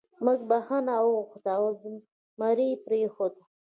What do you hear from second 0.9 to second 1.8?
وغوښته او